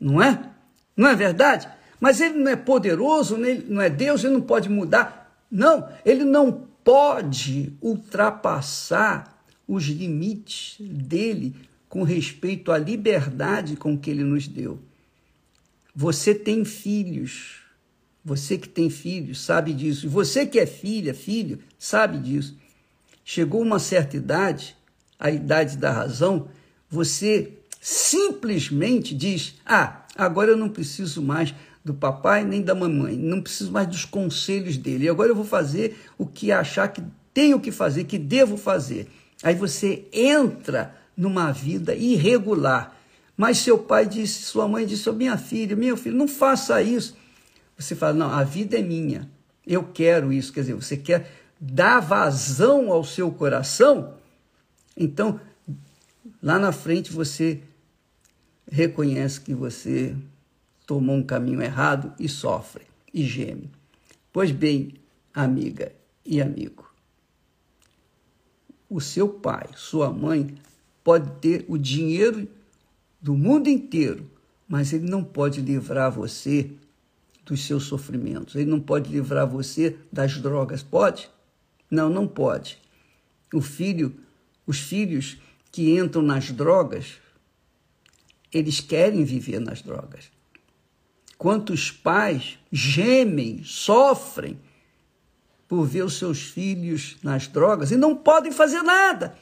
Não 0.00 0.22
é? 0.22 0.50
Não 0.96 1.08
é 1.08 1.14
verdade? 1.14 1.68
Mas 2.00 2.20
ele 2.20 2.38
não 2.38 2.50
é 2.50 2.56
poderoso, 2.56 3.36
não 3.68 3.80
é 3.80 3.90
Deus, 3.90 4.24
ele 4.24 4.34
não 4.34 4.42
pode 4.42 4.68
mudar. 4.68 5.24
Não, 5.50 5.88
ele 6.04 6.24
não 6.24 6.66
pode 6.82 7.72
ultrapassar 7.80 9.42
os 9.66 9.84
limites 9.84 10.76
dele 10.80 11.54
com 11.88 12.02
respeito 12.02 12.72
à 12.72 12.78
liberdade 12.78 13.76
com 13.76 13.96
que 13.96 14.10
ele 14.10 14.24
nos 14.24 14.48
deu. 14.48 14.78
Você 15.94 16.34
tem 16.34 16.64
filhos. 16.64 17.62
Você 18.24 18.58
que 18.58 18.68
tem 18.68 18.90
filhos 18.90 19.40
sabe 19.40 19.72
disso. 19.72 20.08
Você 20.08 20.44
que 20.44 20.58
é 20.58 20.66
filha, 20.66 21.14
filho, 21.14 21.60
sabe 21.78 22.18
disso. 22.18 22.56
Chegou 23.24 23.62
uma 23.62 23.78
certa 23.78 24.16
idade, 24.16 24.76
a 25.18 25.30
idade 25.30 25.78
da 25.78 25.90
razão, 25.90 26.48
você 26.90 27.52
simplesmente 27.80 29.14
diz: 29.14 29.54
Ah, 29.64 30.04
agora 30.14 30.50
eu 30.50 30.56
não 30.56 30.68
preciso 30.68 31.22
mais 31.22 31.54
do 31.84 31.94
papai 31.94 32.44
nem 32.44 32.62
da 32.62 32.74
mamãe, 32.74 33.16
não 33.16 33.42
preciso 33.42 33.72
mais 33.72 33.88
dos 33.88 34.04
conselhos 34.04 34.76
dele. 34.76 35.08
Agora 35.08 35.30
eu 35.30 35.34
vou 35.34 35.44
fazer 35.44 35.98
o 36.16 36.26
que 36.26 36.52
achar 36.52 36.88
que 36.88 37.02
tenho 37.32 37.60
que 37.60 37.72
fazer, 37.72 38.04
que 38.04 38.18
devo 38.18 38.56
fazer. 38.56 39.08
Aí 39.42 39.54
você 39.54 40.06
entra 40.12 40.94
numa 41.16 41.52
vida 41.52 41.94
irregular, 41.94 42.96
mas 43.36 43.58
seu 43.58 43.78
pai 43.78 44.06
disse, 44.06 44.42
sua 44.44 44.68
mãe 44.68 44.86
disse, 44.86 45.08
oh, 45.10 45.12
minha 45.12 45.36
filha, 45.36 45.76
meu 45.76 45.96
filho, 45.96 46.16
não 46.16 46.28
faça 46.28 46.80
isso. 46.80 47.16
Você 47.76 47.94
fala, 47.94 48.14
não, 48.14 48.30
a 48.30 48.44
vida 48.44 48.78
é 48.78 48.82
minha, 48.82 49.28
eu 49.66 49.82
quero 49.82 50.32
isso. 50.32 50.52
Quer 50.52 50.60
dizer, 50.60 50.74
você 50.74 50.96
quer 50.96 51.43
dar 51.66 52.00
vazão 52.00 52.92
ao 52.92 53.02
seu 53.02 53.30
coração, 53.32 54.14
então 54.94 55.40
lá 56.42 56.58
na 56.58 56.72
frente 56.72 57.10
você 57.10 57.62
reconhece 58.70 59.40
que 59.40 59.54
você 59.54 60.14
tomou 60.86 61.16
um 61.16 61.22
caminho 61.22 61.62
errado 61.62 62.12
e 62.18 62.28
sofre 62.28 62.84
e 63.12 63.24
geme. 63.24 63.70
Pois 64.30 64.50
bem, 64.50 64.94
amiga 65.32 65.90
e 66.24 66.42
amigo, 66.42 66.92
o 68.88 69.00
seu 69.00 69.26
pai, 69.26 69.68
sua 69.74 70.10
mãe, 70.10 70.54
pode 71.02 71.30
ter 71.40 71.64
o 71.66 71.78
dinheiro 71.78 72.46
do 73.22 73.34
mundo 73.34 73.68
inteiro, 73.70 74.30
mas 74.68 74.92
ele 74.92 75.08
não 75.08 75.24
pode 75.24 75.62
livrar 75.62 76.10
você 76.10 76.70
dos 77.42 77.64
seus 77.64 77.84
sofrimentos. 77.84 78.54
Ele 78.54 78.70
não 78.70 78.80
pode 78.80 79.10
livrar 79.10 79.46
você 79.46 79.96
das 80.12 80.38
drogas. 80.38 80.82
Pode? 80.82 81.32
Não, 81.94 82.10
não 82.10 82.26
pode. 82.26 82.78
O 83.52 83.60
filho, 83.60 84.14
os 84.66 84.78
filhos 84.80 85.38
que 85.70 85.96
entram 85.96 86.22
nas 86.22 86.50
drogas, 86.50 87.14
eles 88.52 88.80
querem 88.80 89.24
viver 89.24 89.60
nas 89.60 89.80
drogas. 89.80 90.30
Quantos 91.38 91.90
pais 91.90 92.58
gemem, 92.70 93.62
sofrem 93.64 94.58
por 95.68 95.84
ver 95.86 96.04
os 96.04 96.18
seus 96.18 96.42
filhos 96.42 97.16
nas 97.22 97.48
drogas 97.48 97.90
e 97.90 97.96
não 97.96 98.14
podem 98.14 98.52
fazer 98.52 98.82
nada. 98.82 99.36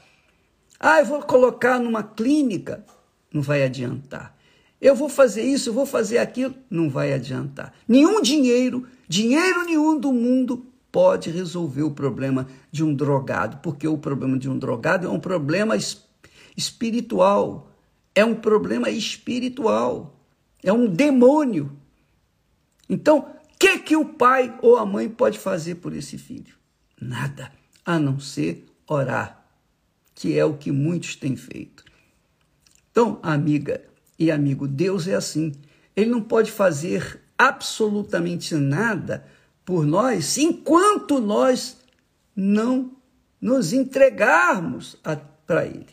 Ah, 0.78 1.00
eu 1.00 1.06
vou 1.06 1.22
colocar 1.22 1.78
numa 1.78 2.02
clínica 2.02 2.84
não 3.32 3.42
vai 3.42 3.64
adiantar. 3.64 4.36
Eu 4.80 4.94
vou 4.94 5.08
fazer 5.08 5.42
isso, 5.42 5.70
eu 5.70 5.72
vou 5.72 5.86
fazer 5.86 6.18
aquilo, 6.18 6.54
não 6.68 6.90
vai 6.90 7.12
adiantar. 7.12 7.72
Nenhum 7.86 8.20
dinheiro, 8.20 8.86
dinheiro 9.08 9.64
nenhum 9.64 9.98
do 9.98 10.12
mundo 10.12 10.66
pode 10.92 11.30
resolver 11.30 11.82
o 11.82 11.90
problema 11.90 12.46
de 12.70 12.84
um 12.84 12.94
drogado, 12.94 13.56
porque 13.62 13.88
o 13.88 13.96
problema 13.96 14.38
de 14.38 14.48
um 14.48 14.58
drogado 14.58 15.06
é 15.06 15.10
um 15.10 15.18
problema 15.18 15.74
espiritual. 16.54 17.72
É 18.14 18.22
um 18.22 18.34
problema 18.34 18.90
espiritual. 18.90 20.20
É 20.62 20.70
um 20.70 20.86
demônio. 20.86 21.74
Então, 22.88 23.20
o 23.20 23.58
que, 23.58 23.78
que 23.78 23.96
o 23.96 24.04
pai 24.04 24.56
ou 24.60 24.76
a 24.76 24.84
mãe 24.84 25.08
pode 25.08 25.38
fazer 25.38 25.76
por 25.76 25.94
esse 25.94 26.18
filho? 26.18 26.54
Nada, 27.00 27.50
a 27.86 27.98
não 27.98 28.20
ser 28.20 28.66
orar, 28.86 29.44
que 30.14 30.38
é 30.38 30.44
o 30.44 30.58
que 30.58 30.70
muitos 30.70 31.16
têm 31.16 31.36
feito. 31.36 31.84
Então, 32.90 33.18
amiga 33.22 33.82
e 34.18 34.30
amigo, 34.30 34.68
Deus 34.68 35.08
é 35.08 35.14
assim. 35.14 35.52
Ele 35.96 36.10
não 36.10 36.20
pode 36.20 36.52
fazer 36.52 37.22
absolutamente 37.38 38.54
nada 38.54 39.26
por 39.64 39.86
nós 39.86 40.36
enquanto 40.38 41.20
nós 41.20 41.76
não 42.34 42.92
nos 43.40 43.72
entregarmos 43.72 44.96
para 45.46 45.66
Ele. 45.66 45.88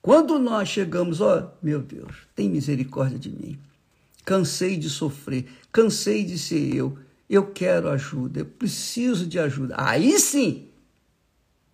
Quando 0.00 0.38
nós 0.38 0.68
chegamos, 0.68 1.20
ó, 1.20 1.52
meu 1.62 1.80
Deus, 1.80 2.26
tem 2.34 2.50
misericórdia 2.50 3.18
de 3.18 3.30
mim. 3.30 3.58
Cansei 4.24 4.76
de 4.76 4.90
sofrer, 4.90 5.48
cansei 5.70 6.24
de 6.24 6.38
ser 6.38 6.74
eu. 6.74 6.98
Eu 7.30 7.52
quero 7.52 7.88
ajuda, 7.88 8.40
eu 8.40 8.46
preciso 8.46 9.26
de 9.26 9.38
ajuda. 9.38 9.74
Aí 9.78 10.18
sim, 10.18 10.68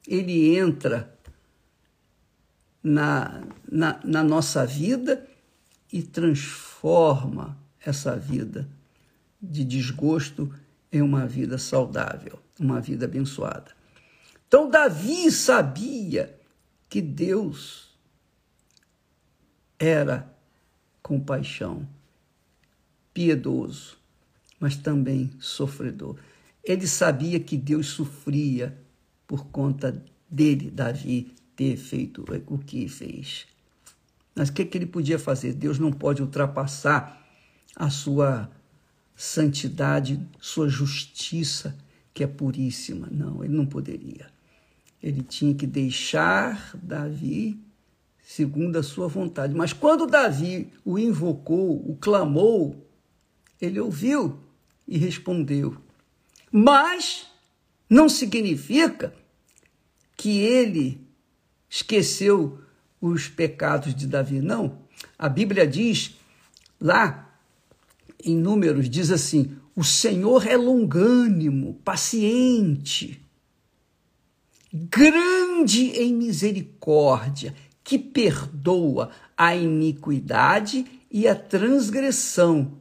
ele 0.06 0.56
entra 0.56 1.12
na, 2.82 3.42
na, 3.70 4.00
na 4.04 4.22
nossa 4.22 4.64
vida 4.64 5.26
e 5.92 6.02
transforma 6.02 7.56
essa 7.84 8.16
vida 8.16 8.68
de 9.40 9.64
desgosto 9.64 10.52
em 10.90 11.02
uma 11.02 11.26
vida 11.26 11.59
saudável, 11.59 12.38
uma 12.59 12.80
vida 12.80 13.04
abençoada. 13.04 13.73
Então, 14.47 14.71
Davi 14.71 15.30
sabia 15.30 16.38
que 16.88 17.02
Deus 17.02 17.95
era 19.78 20.35
compaixão, 21.02 21.87
piedoso, 23.12 23.99
mas 24.59 24.76
também 24.76 25.30
sofredor. 25.38 26.16
Ele 26.64 26.87
sabia 26.87 27.38
que 27.38 27.57
Deus 27.57 27.88
sofria 27.88 28.76
por 29.26 29.47
conta 29.47 30.02
dele, 30.28 30.71
Davi, 30.71 31.35
ter 31.54 31.76
feito 31.76 32.25
o 32.47 32.59
que 32.59 32.88
fez. 32.88 33.47
Mas 34.35 34.49
o 34.49 34.52
que, 34.52 34.64
que 34.64 34.78
ele 34.78 34.87
podia 34.87 35.18
fazer? 35.18 35.52
Deus 35.52 35.78
não 35.78 35.92
pode 35.92 36.23
ultrapassar 36.23 37.26
a 37.75 37.90
sua 37.90 38.50
santidade, 39.18 40.25
sua 40.40 40.68
justiça, 40.68 41.76
que 42.14 42.22
é 42.22 42.26
puríssima. 42.28 43.08
Não, 43.10 43.42
ele 43.42 43.52
não 43.52 43.66
poderia. 43.66 44.30
Ele 45.02 45.22
tinha 45.22 45.52
que 45.52 45.66
deixar 45.66 46.70
Davi 46.80 47.58
segundo 48.22 48.76
a 48.76 48.82
sua 48.82 49.08
vontade. 49.08 49.56
Mas 49.56 49.72
quando 49.72 50.06
Davi 50.06 50.72
o 50.84 50.96
invocou, 51.00 51.84
o 51.90 51.96
clamou, 51.96 52.88
ele 53.60 53.80
ouviu 53.80 54.38
e 54.87 54.96
respondeu. 54.96 55.76
Mas 56.52 57.26
não 57.90 58.08
significa 58.08 59.12
que 60.16 60.38
ele 60.38 61.04
esqueceu 61.68 62.60
os 63.00 63.26
pecados 63.26 63.92
de 63.92 64.06
Davi. 64.06 64.40
Não. 64.40 64.78
A 65.18 65.28
Bíblia 65.28 65.66
diz 65.66 66.16
lá 66.80 67.27
em 68.25 68.37
Números, 68.37 68.88
diz 68.88 69.10
assim: 69.10 69.56
o 69.75 69.84
Senhor 69.84 70.46
é 70.46 70.56
longânimo, 70.56 71.75
paciente, 71.84 73.25
grande 74.72 75.90
em 75.90 76.14
misericórdia, 76.14 77.54
que 77.84 77.98
perdoa 77.98 79.10
a 79.37 79.54
iniquidade 79.54 80.84
e 81.10 81.26
a 81.26 81.34
transgressão, 81.34 82.72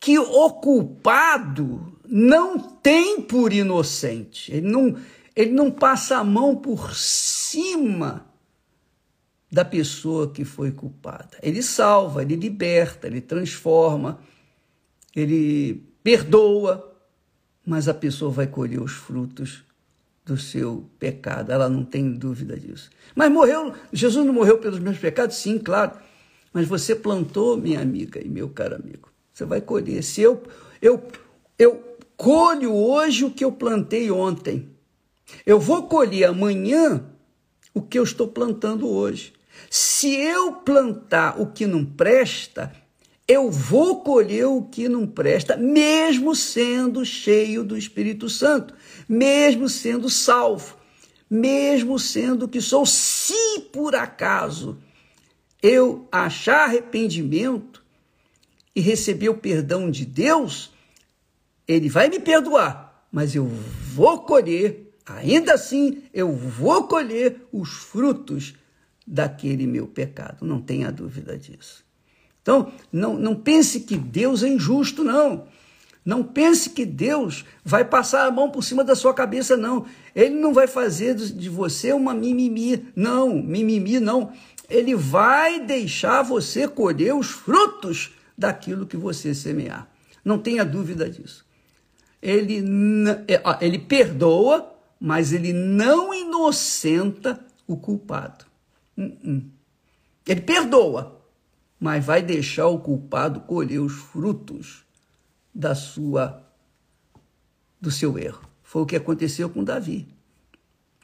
que 0.00 0.18
o 0.18 0.50
culpado 0.50 1.96
não 2.08 2.58
tem 2.58 3.20
por 3.20 3.52
inocente, 3.52 4.52
ele 4.52 4.68
não, 4.68 4.96
ele 5.36 5.52
não 5.52 5.70
passa 5.70 6.16
a 6.16 6.24
mão 6.24 6.56
por 6.56 6.94
cima 6.94 8.31
da 9.52 9.66
pessoa 9.66 10.32
que 10.32 10.46
foi 10.46 10.70
culpada. 10.70 11.36
Ele 11.42 11.62
salva, 11.62 12.22
ele 12.22 12.34
liberta, 12.34 13.06
ele 13.06 13.20
transforma, 13.20 14.18
ele 15.14 15.84
perdoa, 16.02 16.90
mas 17.66 17.86
a 17.86 17.92
pessoa 17.92 18.30
vai 18.30 18.46
colher 18.46 18.80
os 18.80 18.92
frutos 18.92 19.62
do 20.24 20.38
seu 20.38 20.88
pecado, 20.98 21.52
ela 21.52 21.68
não 21.68 21.84
tem 21.84 22.12
dúvida 22.12 22.58
disso. 22.58 22.88
Mas 23.14 23.30
morreu, 23.30 23.74
Jesus 23.92 24.24
não 24.24 24.32
morreu 24.32 24.56
pelos 24.56 24.78
meus 24.78 24.96
pecados? 24.96 25.36
Sim, 25.36 25.58
claro. 25.58 25.98
Mas 26.50 26.66
você 26.66 26.94
plantou, 26.94 27.56
minha 27.56 27.80
amiga 27.80 28.24
e 28.24 28.28
meu 28.28 28.48
caro 28.48 28.76
amigo. 28.76 29.10
Você 29.34 29.44
vai 29.44 29.60
colher. 29.60 30.02
Se 30.02 30.22
eu, 30.22 30.42
eu, 30.80 31.02
eu 31.58 31.96
colho 32.16 32.72
hoje 32.74 33.24
o 33.24 33.30
que 33.30 33.44
eu 33.44 33.52
plantei 33.52 34.10
ontem, 34.10 34.70
eu 35.44 35.60
vou 35.60 35.88
colher 35.88 36.24
amanhã 36.24 37.04
o 37.74 37.82
que 37.82 37.98
eu 37.98 38.02
estou 38.02 38.28
plantando 38.28 38.88
hoje. 38.88 39.32
Se 39.70 40.14
eu 40.14 40.52
plantar 40.52 41.40
o 41.40 41.46
que 41.46 41.66
não 41.66 41.84
presta, 41.84 42.72
eu 43.26 43.50
vou 43.50 44.02
colher 44.02 44.46
o 44.46 44.62
que 44.62 44.88
não 44.88 45.06
presta, 45.06 45.56
mesmo 45.56 46.34
sendo 46.34 47.04
cheio 47.04 47.64
do 47.64 47.76
Espírito 47.76 48.28
Santo, 48.28 48.74
mesmo 49.08 49.68
sendo 49.68 50.10
salvo, 50.10 50.76
mesmo 51.30 51.98
sendo 51.98 52.48
que 52.48 52.60
sou, 52.60 52.84
se 52.84 53.60
por 53.72 53.94
acaso 53.94 54.78
eu 55.62 56.06
achar 56.10 56.64
arrependimento 56.64 57.82
e 58.74 58.80
receber 58.80 59.28
o 59.28 59.38
perdão 59.38 59.90
de 59.90 60.04
Deus, 60.04 60.72
ele 61.66 61.88
vai 61.88 62.08
me 62.08 62.18
perdoar, 62.18 63.06
mas 63.10 63.34
eu 63.34 63.46
vou 63.46 64.22
colher, 64.22 64.92
ainda 65.06 65.54
assim, 65.54 66.02
eu 66.12 66.32
vou 66.34 66.84
colher 66.88 67.46
os 67.52 67.70
frutos 67.70 68.54
daquele 69.06 69.66
meu 69.66 69.86
pecado, 69.86 70.44
não 70.46 70.60
tenha 70.60 70.90
dúvida 70.90 71.36
disso. 71.36 71.84
Então, 72.40 72.72
não, 72.92 73.14
não 73.14 73.34
pense 73.34 73.80
que 73.80 73.96
Deus 73.96 74.42
é 74.42 74.48
injusto, 74.48 75.04
não. 75.04 75.46
Não 76.04 76.24
pense 76.24 76.70
que 76.70 76.84
Deus 76.84 77.44
vai 77.64 77.84
passar 77.84 78.26
a 78.26 78.30
mão 78.30 78.50
por 78.50 78.64
cima 78.64 78.82
da 78.82 78.96
sua 78.96 79.14
cabeça, 79.14 79.56
não. 79.56 79.86
Ele 80.14 80.34
não 80.34 80.52
vai 80.52 80.66
fazer 80.66 81.14
de 81.14 81.48
você 81.48 81.92
uma 81.92 82.12
mimimi, 82.12 82.88
não, 82.96 83.40
mimimi, 83.40 84.00
não. 84.00 84.32
Ele 84.68 84.96
vai 84.96 85.60
deixar 85.60 86.22
você 86.22 86.66
colher 86.66 87.14
os 87.14 87.28
frutos 87.28 88.12
daquilo 88.36 88.86
que 88.86 88.96
você 88.96 89.32
semear. 89.34 89.88
Não 90.24 90.38
tenha 90.38 90.64
dúvida 90.64 91.08
disso. 91.08 91.44
Ele, 92.20 92.64
é, 93.28 93.64
ele 93.64 93.78
perdoa, 93.78 94.72
mas 94.98 95.32
ele 95.32 95.52
não 95.52 96.12
inocenta 96.12 97.44
o 97.66 97.76
culpado. 97.76 98.44
Uh-uh. 98.96 99.42
Ele 100.26 100.40
perdoa, 100.40 101.20
mas 101.78 102.04
vai 102.04 102.22
deixar 102.22 102.68
o 102.68 102.78
culpado 102.78 103.40
colher 103.40 103.80
os 103.80 103.92
frutos 103.92 104.84
da 105.54 105.74
sua 105.74 106.42
do 107.80 107.90
seu 107.90 108.16
erro. 108.16 108.48
Foi 108.62 108.82
o 108.82 108.86
que 108.86 108.94
aconteceu 108.94 109.50
com 109.50 109.64
Davi. 109.64 110.08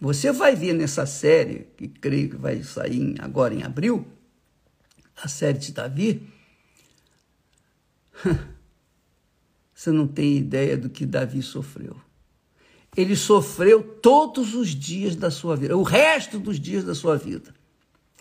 Você 0.00 0.30
vai 0.30 0.54
ver 0.54 0.72
nessa 0.72 1.04
série, 1.04 1.66
que 1.76 1.88
creio 1.88 2.30
que 2.30 2.36
vai 2.36 2.62
sair 2.62 3.16
agora 3.18 3.52
em 3.52 3.64
abril, 3.64 4.06
a 5.16 5.26
série 5.26 5.58
de 5.58 5.72
Davi. 5.72 6.22
Você 9.74 9.90
não 9.90 10.06
tem 10.06 10.36
ideia 10.36 10.76
do 10.76 10.88
que 10.88 11.04
Davi 11.04 11.42
sofreu. 11.42 11.96
Ele 12.96 13.14
sofreu 13.16 13.82
todos 13.82 14.54
os 14.54 14.70
dias 14.70 15.14
da 15.14 15.30
sua 15.30 15.56
vida, 15.56 15.76
o 15.76 15.82
resto 15.82 16.38
dos 16.38 16.58
dias 16.58 16.84
da 16.84 16.94
sua 16.94 17.16
vida. 17.16 17.54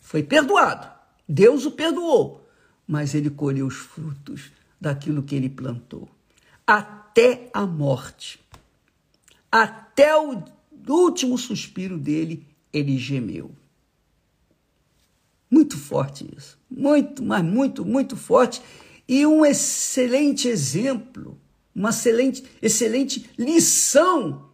Foi 0.08 0.24
perdoado. 0.24 0.90
Deus 1.28 1.66
o 1.66 1.72
perdoou, 1.72 2.48
mas 2.88 3.14
ele 3.14 3.30
colheu 3.30 3.68
os 3.68 3.76
frutos 3.76 4.54
daquilo 4.80 5.22
que 5.22 5.36
ele 5.36 5.50
plantou. 5.50 6.08
Até 6.66 7.50
a 7.54 7.66
morte. 7.66 8.40
Até 9.52 10.16
o 10.16 10.46
último 10.88 11.38
suspiro 11.38 11.98
dele, 11.98 12.48
ele 12.72 12.98
gemeu. 12.98 13.52
Muito 15.52 15.78
forte 15.78 16.26
isso. 16.38 16.58
Muito, 16.72 17.22
mas 17.22 17.44
muito, 17.44 17.84
muito 17.84 18.16
forte. 18.16 18.62
E 19.06 19.26
um 19.26 19.46
excelente 19.46 20.48
exemplo, 20.48 21.38
uma 21.76 21.90
excelente, 21.90 22.46
excelente 22.62 23.30
lição 23.38 24.50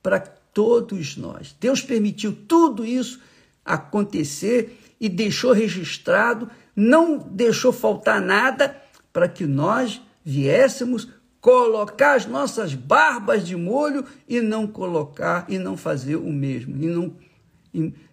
para 0.00 0.20
todos 0.20 1.16
nós. 1.16 1.56
Deus 1.58 1.82
permitiu 1.82 2.32
tudo 2.46 2.84
isso 2.86 3.20
acontecer 3.68 4.78
e 5.00 5.08
deixou 5.08 5.52
registrado, 5.52 6.50
não 6.74 7.18
deixou 7.18 7.72
faltar 7.72 8.20
nada 8.20 8.76
para 9.12 9.28
que 9.28 9.46
nós 9.46 10.00
viéssemos 10.24 11.08
colocar 11.40 12.14
as 12.14 12.26
nossas 12.26 12.74
barbas 12.74 13.46
de 13.46 13.56
molho 13.56 14.04
e 14.28 14.40
não 14.40 14.66
colocar 14.66 15.46
e 15.48 15.58
não 15.58 15.76
fazer 15.76 16.16
o 16.16 16.32
mesmo, 16.32 16.76
e 16.76 16.86
não 16.86 17.14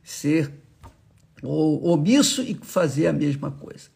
ser 0.03 0.51
omisso 1.43 2.41
e 2.41 2.53
fazer 2.61 3.07
a 3.07 3.13
mesma 3.13 3.51
coisa. 3.51 3.89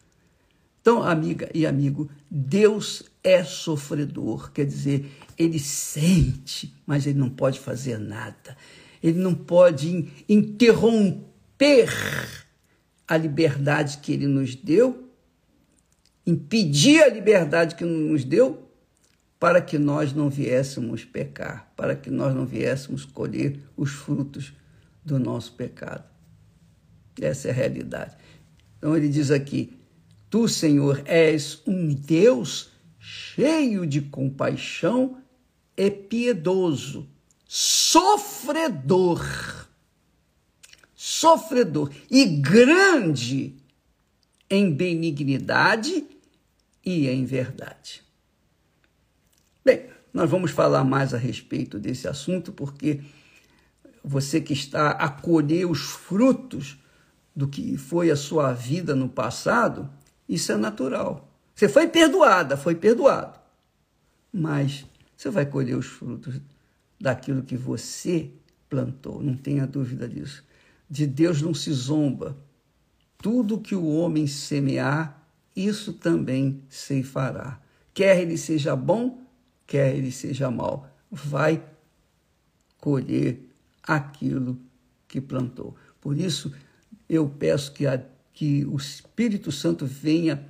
Então, 0.80 1.02
amiga 1.02 1.48
e 1.54 1.66
amigo, 1.66 2.10
Deus 2.30 3.02
é 3.22 3.44
sofredor, 3.44 4.50
quer 4.50 4.64
dizer, 4.64 5.10
ele 5.38 5.58
sente, 5.58 6.74
mas 6.86 7.06
ele 7.06 7.18
não 7.18 7.28
pode 7.28 7.60
fazer 7.60 7.98
nada. 7.98 8.56
Ele 9.02 9.18
não 9.18 9.34
pode 9.34 10.08
interromper 10.28 11.29
romper 11.60 11.90
a 13.06 13.16
liberdade 13.16 13.98
que 13.98 14.12
ele 14.12 14.26
nos 14.26 14.54
deu, 14.54 15.10
impedir 16.26 17.02
a 17.02 17.08
liberdade 17.08 17.74
que 17.74 17.84
nos 17.84 18.24
deu, 18.24 18.66
para 19.38 19.60
que 19.60 19.78
nós 19.78 20.12
não 20.12 20.30
viéssemos 20.30 21.04
pecar, 21.04 21.70
para 21.76 21.94
que 21.94 22.10
nós 22.10 22.34
não 22.34 22.46
viéssemos 22.46 23.04
colher 23.04 23.60
os 23.76 23.90
frutos 23.90 24.52
do 25.04 25.18
nosso 25.18 25.52
pecado. 25.52 26.04
Essa 27.20 27.48
é 27.48 27.50
a 27.50 27.54
realidade. 27.54 28.16
Então 28.78 28.96
ele 28.96 29.08
diz 29.08 29.30
aqui: 29.30 29.78
Tu, 30.28 30.46
Senhor, 30.48 31.02
és 31.06 31.62
um 31.66 31.88
Deus 31.88 32.70
cheio 32.98 33.86
de 33.86 34.02
compaixão 34.02 35.18
e 35.76 35.90
piedoso, 35.90 37.08
sofredor, 37.46 39.20
sofredor 41.20 41.90
e 42.10 42.24
grande 42.24 43.54
em 44.48 44.72
benignidade 44.72 46.06
e 46.82 47.08
em 47.08 47.26
verdade. 47.26 48.02
Bem, 49.62 49.90
nós 50.14 50.30
vamos 50.30 50.50
falar 50.50 50.82
mais 50.82 51.12
a 51.12 51.18
respeito 51.18 51.78
desse 51.78 52.08
assunto, 52.08 52.52
porque 52.52 53.02
você 54.02 54.40
que 54.40 54.54
está 54.54 54.92
a 54.92 55.10
colher 55.10 55.66
os 55.66 55.80
frutos 55.82 56.78
do 57.36 57.46
que 57.46 57.76
foi 57.76 58.10
a 58.10 58.16
sua 58.16 58.54
vida 58.54 58.96
no 58.96 59.08
passado, 59.08 59.90
isso 60.26 60.50
é 60.52 60.56
natural. 60.56 61.30
Você 61.54 61.68
foi 61.68 61.86
perdoada, 61.86 62.56
foi 62.56 62.74
perdoado. 62.74 63.38
Mas 64.32 64.86
você 65.14 65.28
vai 65.28 65.44
colher 65.44 65.76
os 65.76 65.86
frutos 65.86 66.40
daquilo 66.98 67.42
que 67.42 67.58
você 67.58 68.30
plantou, 68.70 69.22
não 69.22 69.36
tenha 69.36 69.66
dúvida 69.66 70.08
disso. 70.08 70.48
De 70.90 71.06
Deus 71.06 71.40
não 71.40 71.54
se 71.54 71.72
zomba. 71.72 72.36
Tudo 73.18 73.60
que 73.60 73.76
o 73.76 73.86
homem 73.86 74.26
semear, 74.26 75.24
isso 75.54 75.92
também 75.92 76.62
se 76.68 77.04
fará. 77.04 77.60
Quer 77.94 78.20
ele 78.20 78.36
seja 78.36 78.74
bom, 78.74 79.22
quer 79.66 79.94
ele 79.94 80.10
seja 80.10 80.50
mal, 80.50 80.88
vai 81.10 81.62
colher 82.78 83.38
aquilo 83.82 84.58
que 85.06 85.20
plantou. 85.20 85.76
Por 86.00 86.18
isso, 86.18 86.52
eu 87.08 87.28
peço 87.28 87.72
que, 87.72 87.86
a, 87.86 88.02
que 88.32 88.64
o 88.64 88.76
Espírito 88.76 89.52
Santo 89.52 89.86
venha 89.86 90.44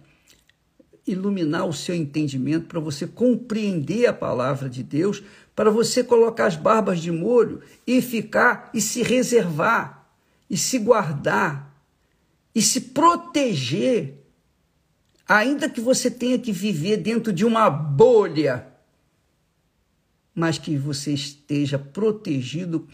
iluminar 1.07 1.67
o 1.67 1.73
seu 1.73 1.95
entendimento 1.95 2.67
para 2.67 2.79
você 2.79 3.07
compreender 3.07 4.07
a 4.07 4.13
palavra 4.13 4.71
de 4.71 4.83
Deus, 4.83 5.23
para 5.57 5.71
você 5.71 6.05
colocar 6.05 6.47
as 6.47 6.57
barbas 6.57 7.01
de 7.01 7.11
molho 7.11 7.61
e 7.87 8.01
ficar 8.01 8.71
e 8.73 8.81
se 8.81 9.03
reservar 9.03 10.00
e 10.51 10.57
se 10.57 10.81
guardar 10.81 11.71
e 12.53 12.61
se 12.61 12.81
proteger, 12.81 14.27
ainda 15.27 15.71
que 15.71 15.81
você 15.81 16.11
tenha 16.11 16.39
que 16.39 16.51
viver 16.51 16.97
dentro 16.97 17.33
de 17.33 17.45
uma 17.45 17.71
bolha, 17.71 18.67
mas 20.35 20.59
que 20.59 20.77
você 20.77 21.13
esteja 21.13 21.79
protegido 21.79 22.89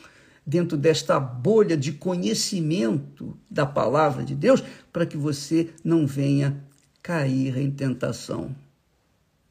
dentro 0.47 0.77
desta 0.77 1.19
bolha 1.19 1.77
de 1.77 1.92
conhecimento 1.92 3.37
da 3.51 3.64
palavra 3.64 4.23
de 4.23 4.35
Deus, 4.35 4.62
para 4.92 5.07
que 5.07 5.16
você 5.16 5.71
não 5.83 6.07
venha 6.07 6.62
cair 7.03 7.57
em 7.57 7.71
tentação 7.71 8.55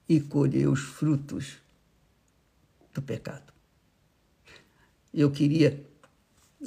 e 0.07 0.19
colher 0.19 0.69
os 0.69 0.79
frutos 0.79 1.57
do 2.93 3.01
pecado. 3.01 3.51
Eu 5.13 5.31
queria 5.31 5.83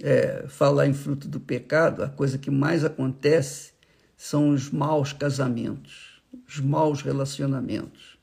é, 0.03 0.45
falar 0.49 0.87
em 0.87 0.95
fruto 0.95 1.29
do 1.29 1.41
pecado, 1.41 2.03
a 2.03 2.09
coisa 2.09 2.39
que 2.39 2.51
mais 2.51 2.85
acontece 2.85 3.73
são 4.17 4.51
os 4.51 4.71
maus 4.71 5.13
casamentos, 5.13 6.23
os 6.47 6.61
maus 6.61 7.03
relacionamentos. 7.03 8.19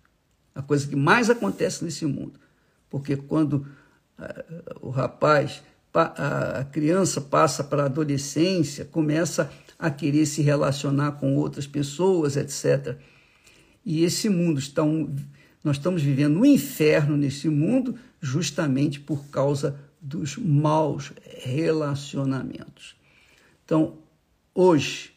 A 0.54 0.62
coisa 0.62 0.88
que 0.88 0.95
mais 0.95 1.30
acontece 1.30 1.84
nesse 1.84 2.06
mundo. 2.06 2.39
Porque 2.89 3.17
quando 3.17 3.54
uh, 3.56 3.67
o 4.82 4.89
rapaz 4.89 5.62
a 5.97 6.65
criança 6.65 7.21
passa 7.21 7.63
para 7.63 7.84
a 7.84 7.86
adolescência, 7.86 8.84
começa 8.84 9.49
a 9.80 9.89
querer 9.89 10.25
se 10.25 10.41
relacionar 10.41 11.13
com 11.13 11.36
outras 11.36 11.65
pessoas, 11.65 12.36
etc. 12.36 12.97
E 13.86 14.04
esse 14.04 14.28
mundo 14.28 14.60
está 14.60 14.84
um, 14.84 15.15
nós 15.63 15.78
estamos 15.78 16.01
vivendo 16.01 16.39
um 16.39 16.45
inferno 16.45 17.15
nesse 17.15 17.47
mundo 17.47 17.95
justamente 18.19 18.99
por 18.99 19.25
causa 19.28 19.80
dos 20.06 20.38
maus 20.38 21.12
relacionamentos. 21.41 22.96
Então, 23.65 23.98
hoje, 24.54 25.15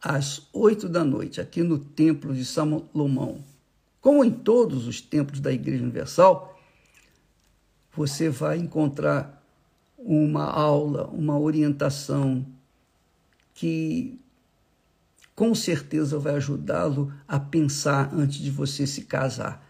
às 0.00 0.48
oito 0.50 0.88
da 0.88 1.04
noite, 1.04 1.42
aqui 1.42 1.62
no 1.62 1.78
Templo 1.78 2.34
de 2.34 2.42
Salomão, 2.42 3.44
como 4.00 4.24
em 4.24 4.30
todos 4.30 4.86
os 4.86 5.02
templos 5.02 5.40
da 5.40 5.52
Igreja 5.52 5.82
Universal, 5.82 6.58
você 7.94 8.30
vai 8.30 8.56
encontrar 8.56 9.44
uma 9.98 10.44
aula, 10.44 11.08
uma 11.08 11.38
orientação 11.38 12.46
que 13.52 14.18
com 15.34 15.54
certeza 15.54 16.18
vai 16.18 16.36
ajudá-lo 16.36 17.12
a 17.28 17.38
pensar 17.38 18.10
antes 18.14 18.38
de 18.38 18.50
você 18.50 18.86
se 18.86 19.02
casar. 19.02 19.62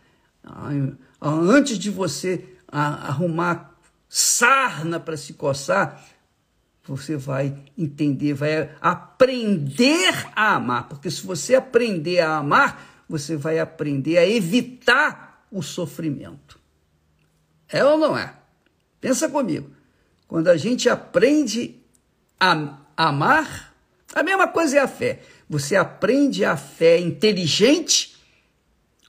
Antes 1.20 1.76
de 1.76 1.90
você 1.90 2.56
arrumar 2.68 3.75
sarna 4.08 5.00
para 5.00 5.16
se 5.16 5.34
coçar, 5.34 6.04
você 6.84 7.16
vai 7.16 7.56
entender, 7.76 8.32
vai 8.32 8.70
aprender 8.80 10.30
a 10.34 10.54
amar. 10.54 10.88
Porque 10.88 11.10
se 11.10 11.26
você 11.26 11.54
aprender 11.54 12.20
a 12.20 12.36
amar, 12.36 13.04
você 13.08 13.36
vai 13.36 13.58
aprender 13.58 14.18
a 14.18 14.26
evitar 14.26 15.46
o 15.50 15.62
sofrimento. 15.62 16.58
É 17.68 17.84
ou 17.84 17.98
não 17.98 18.16
é? 18.16 18.34
Pensa 19.00 19.28
comigo. 19.28 19.70
Quando 20.28 20.48
a 20.48 20.56
gente 20.56 20.88
aprende 20.88 21.76
a 22.38 22.78
amar, 22.96 23.74
a 24.14 24.22
mesma 24.22 24.48
coisa 24.48 24.78
é 24.78 24.80
a 24.80 24.88
fé. 24.88 25.22
Você 25.48 25.76
aprende 25.76 26.44
a 26.44 26.56
fé 26.56 26.98
inteligente, 26.98 28.16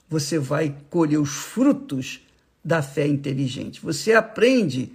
você 0.09 0.37
vai 0.37 0.75
colher 0.89 1.19
os 1.19 1.29
frutos 1.29 2.21
da 2.67 2.81
fé 2.81 3.07
inteligente. 3.07 3.79
Você 3.79 4.11
aprende 4.11 4.91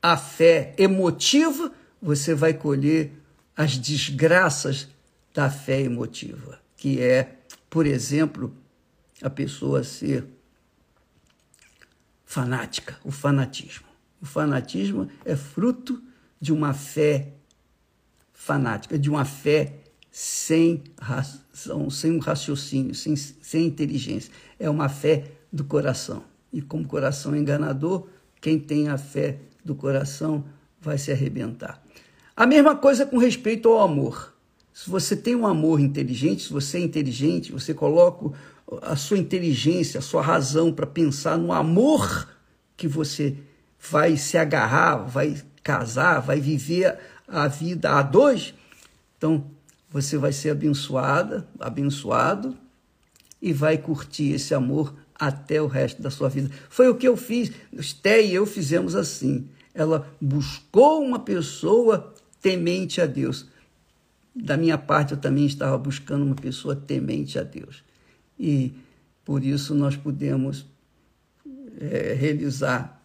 a 0.00 0.16
fé 0.16 0.76
emotiva, 0.78 1.72
você 2.00 2.36
vai 2.36 2.54
colher 2.54 3.10
as 3.56 3.76
desgraças 3.76 4.86
da 5.34 5.50
fé 5.50 5.80
emotiva, 5.80 6.60
que 6.76 7.02
é, 7.02 7.36
por 7.68 7.84
exemplo, 7.84 8.54
a 9.20 9.28
pessoa 9.28 9.82
ser 9.82 10.24
fanática, 12.24 12.96
o 13.02 13.10
fanatismo. 13.10 13.88
O 14.22 14.24
fanatismo 14.24 15.10
é 15.24 15.34
fruto 15.34 16.00
de 16.40 16.52
uma 16.52 16.72
fé 16.72 17.32
fanática, 18.32 18.96
de 18.96 19.10
uma 19.10 19.24
fé 19.24 19.80
sem 20.12 20.84
razão, 20.96 21.90
sem 21.90 22.12
um 22.12 22.20
raciocínio, 22.20 22.94
sem, 22.94 23.16
sem 23.16 23.66
inteligência. 23.66 24.32
É 24.60 24.70
uma 24.70 24.88
fé 24.88 25.32
do 25.52 25.64
coração. 25.64 26.35
E 26.52 26.62
como 26.62 26.86
coração 26.86 27.34
enganador, 27.36 28.08
quem 28.40 28.58
tem 28.58 28.88
a 28.88 28.96
fé 28.96 29.38
do 29.64 29.74
coração 29.74 30.44
vai 30.80 30.98
se 30.98 31.10
arrebentar. 31.10 31.82
A 32.36 32.46
mesma 32.46 32.76
coisa 32.76 33.06
com 33.06 33.18
respeito 33.18 33.68
ao 33.68 33.80
amor. 33.80 34.34
Se 34.72 34.90
você 34.90 35.16
tem 35.16 35.34
um 35.34 35.46
amor 35.46 35.80
inteligente, 35.80 36.44
se 36.44 36.52
você 36.52 36.78
é 36.78 36.80
inteligente, 36.80 37.50
você 37.50 37.72
coloca 37.72 38.36
a 38.82 38.94
sua 38.94 39.18
inteligência, 39.18 39.98
a 39.98 40.02
sua 40.02 40.22
razão 40.22 40.72
para 40.72 40.86
pensar 40.86 41.38
no 41.38 41.52
amor 41.52 42.28
que 42.76 42.86
você 42.86 43.36
vai 43.80 44.16
se 44.16 44.36
agarrar, 44.36 44.96
vai 44.96 45.40
casar, 45.62 46.20
vai 46.20 46.40
viver 46.40 46.98
a 47.26 47.48
vida 47.48 47.90
a 47.90 48.02
dois, 48.02 48.54
então 49.16 49.44
você 49.90 50.18
vai 50.18 50.32
ser 50.32 50.50
abençoada, 50.50 51.48
abençoado 51.58 52.56
e 53.40 53.52
vai 53.52 53.78
curtir 53.78 54.32
esse 54.32 54.54
amor 54.54 54.94
até 55.18 55.60
o 55.60 55.66
resto 55.66 56.02
da 56.02 56.10
sua 56.10 56.28
vida. 56.28 56.50
Foi 56.68 56.88
o 56.88 56.94
que 56.94 57.08
eu 57.08 57.16
fiz, 57.16 57.52
Esté 57.72 58.22
e 58.22 58.34
eu 58.34 58.46
fizemos 58.46 58.94
assim. 58.94 59.48
Ela 59.74 60.08
buscou 60.20 61.02
uma 61.02 61.18
pessoa 61.18 62.14
temente 62.40 63.00
a 63.00 63.06
Deus. 63.06 63.46
Da 64.34 64.56
minha 64.56 64.76
parte, 64.78 65.12
eu 65.12 65.18
também 65.18 65.46
estava 65.46 65.76
buscando 65.78 66.24
uma 66.24 66.34
pessoa 66.34 66.76
temente 66.76 67.38
a 67.38 67.42
Deus. 67.42 67.82
E 68.38 68.72
por 69.24 69.44
isso 69.44 69.74
nós 69.74 69.96
pudemos 69.96 70.66
é, 71.80 72.14
realizar 72.14 72.96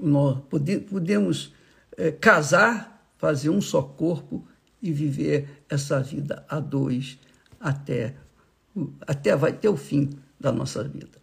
nós 0.00 0.38
podemos 0.48 1.52
é, 1.96 2.10
casar, 2.10 3.10
fazer 3.16 3.50
um 3.50 3.60
só 3.60 3.82
corpo 3.82 4.46
e 4.80 4.92
viver 4.92 5.64
essa 5.68 6.00
vida 6.00 6.44
a 6.48 6.60
dois 6.60 7.18
até, 7.58 8.14
até 9.06 9.34
vai 9.34 9.52
ter 9.52 9.68
o 9.68 9.76
fim 9.76 10.10
da 10.38 10.52
nossa 10.52 10.84
vida. 10.84 11.17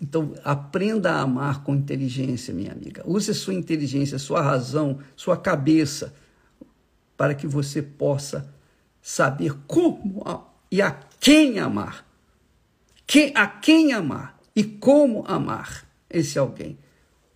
Então, 0.00 0.34
aprenda 0.44 1.12
a 1.12 1.22
amar 1.22 1.64
com 1.64 1.74
inteligência, 1.74 2.54
minha 2.54 2.72
amiga. 2.72 3.02
Use 3.04 3.34
sua 3.34 3.54
inteligência, 3.54 4.18
sua 4.18 4.40
razão, 4.40 5.00
sua 5.16 5.36
cabeça, 5.36 6.14
para 7.16 7.34
que 7.34 7.46
você 7.46 7.82
possa 7.82 8.52
saber 9.02 9.54
como 9.66 10.22
e 10.70 10.80
a 10.80 10.92
quem 11.18 11.58
amar. 11.58 12.06
Quem, 13.06 13.32
a 13.34 13.46
quem 13.46 13.92
amar 13.92 14.38
e 14.54 14.64
como 14.64 15.24
amar 15.26 15.86
esse 16.08 16.38
alguém 16.38 16.78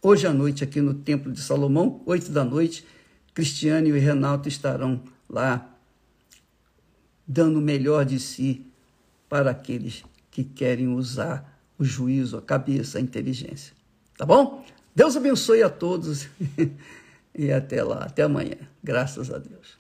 hoje 0.03 0.27
à 0.27 0.33
noite 0.33 0.65
aqui 0.65 0.81
no 0.81 0.95
Templo 0.95 1.33
de 1.33 1.41
Salomão, 1.41 2.03
oito 2.07 2.31
da 2.31 2.45
noite, 2.45 2.87
Cristiane 3.35 3.91
e 3.91 3.99
Renato 3.99 4.49
estarão 4.49 5.03
lá 5.29 5.75
dando 7.27 7.59
o 7.59 7.63
melhor 7.63 8.05
de 8.05 8.19
si 8.19 8.67
para 9.29 9.51
aqueles 9.51 10.03
que 10.31 10.43
querem 10.43 10.89
usar 10.89 11.58
o 11.79 11.85
juízo, 11.85 12.37
a 12.37 12.43
cabeça, 12.43 12.99
a 12.99 13.01
inteligência. 13.01 13.73
Tá 14.17 14.27
bom? 14.27 14.65
Deus 14.95 15.17
abençoe 15.17 15.63
a 15.63 15.71
todos 15.71 16.29
e 17.35 17.53
até 17.53 17.83
lá, 17.83 18.05
até 18.05 18.23
amanhã. 18.23 18.57
Graças 18.83 19.33
a 19.33 19.39
Deus. 19.39 19.79